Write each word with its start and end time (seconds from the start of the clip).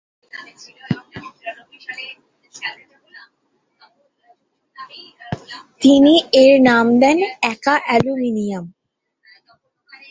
তিনি 5.81 6.13
এর 6.41 6.53
নাম 6.67 6.85
দেন 7.01 7.17
একা-অ্যালুমিনিয়াম। 7.51 8.65